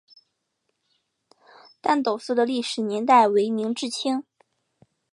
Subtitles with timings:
[1.79, 4.23] 旦斗寺的历史年代为明至清。